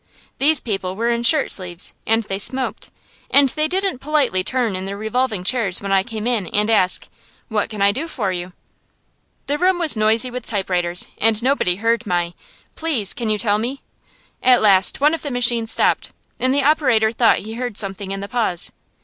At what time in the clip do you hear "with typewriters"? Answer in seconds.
10.31-11.07